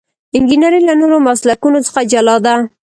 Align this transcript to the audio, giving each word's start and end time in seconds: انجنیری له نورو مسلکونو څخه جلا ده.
انجنیری 0.35 0.81
له 0.87 0.93
نورو 1.01 1.17
مسلکونو 1.27 1.79
څخه 1.87 2.01
جلا 2.11 2.35
ده. 2.45 2.55